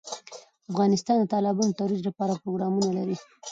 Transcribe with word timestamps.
افغانستان 0.71 1.15
د 1.19 1.23
تالابونه 1.33 1.69
د 1.71 1.77
ترویج 1.79 2.01
لپاره 2.09 2.39
پروګرامونه 2.41 2.89
لري. 2.97 3.15